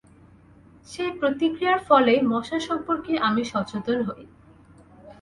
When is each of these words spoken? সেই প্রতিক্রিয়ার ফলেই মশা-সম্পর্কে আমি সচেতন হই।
সেই 0.87 1.11
প্রতিক্রিয়ার 1.19 1.79
ফলেই 1.87 2.19
মশা-সম্পর্কে 2.23 3.13
আমি 3.19 3.41
সচেতন 3.45 3.99
হই। 4.01 4.23